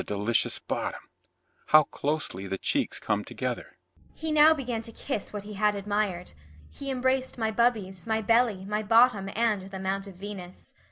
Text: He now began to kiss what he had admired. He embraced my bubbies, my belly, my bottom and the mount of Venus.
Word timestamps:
He 0.01 0.07
now 0.07 0.25
began 4.55 4.81
to 4.81 4.91
kiss 4.91 5.33
what 5.33 5.43
he 5.43 5.53
had 5.53 5.75
admired. 5.75 6.31
He 6.71 6.89
embraced 6.89 7.37
my 7.37 7.51
bubbies, 7.51 8.07
my 8.07 8.19
belly, 8.23 8.65
my 8.65 8.81
bottom 8.81 9.29
and 9.35 9.61
the 9.61 9.79
mount 9.79 10.07
of 10.07 10.15
Venus. 10.15 10.73